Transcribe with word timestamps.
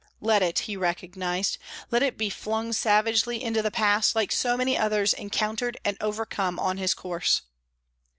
Let 0.19 0.41
it 0.41 0.57
he 0.65 0.75
recognized; 0.75 1.59
let 1.91 2.01
it 2.01 2.17
be 2.17 2.31
flung 2.31 2.73
savagely 2.73 3.43
into 3.43 3.61
the 3.61 3.69
past, 3.69 4.15
like 4.15 4.31
so 4.31 4.57
many 4.57 4.75
others 4.75 5.13
encountered 5.13 5.77
and 5.85 5.95
overcome 6.01 6.57
on 6.57 6.77
his 6.77 6.95
course. 6.95 7.43